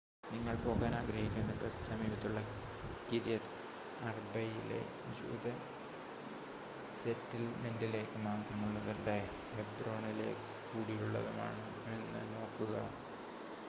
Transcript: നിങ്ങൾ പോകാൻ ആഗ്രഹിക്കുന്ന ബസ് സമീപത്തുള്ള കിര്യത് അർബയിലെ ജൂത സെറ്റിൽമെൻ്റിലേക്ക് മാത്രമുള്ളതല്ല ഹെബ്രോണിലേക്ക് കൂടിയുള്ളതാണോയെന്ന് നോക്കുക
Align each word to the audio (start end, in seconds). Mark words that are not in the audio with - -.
നിങ്ങൾ 0.25 0.55
പോകാൻ 0.59 0.93
ആഗ്രഹിക്കുന്ന 0.95 1.51
ബസ് 1.57 1.81
സമീപത്തുള്ള 1.87 2.39
കിര്യത് 3.03 3.49
അർബയിലെ 4.05 4.79
ജൂത 5.17 5.45
സെറ്റിൽമെൻ്റിലേക്ക് 6.95 8.19
മാത്രമുള്ളതല്ല 8.25 9.09
ഹെബ്രോണിലേക്ക് 9.53 10.43
കൂടിയുള്ളതാണോയെന്ന് 10.67 12.23
നോക്കുക 12.33 12.73